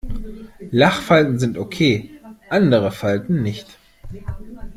Lachfalten 0.71 1.37
sind 1.37 1.59
okay, 1.59 2.19
andere 2.49 2.89
Falten 2.91 3.43
nicht. 3.43 3.77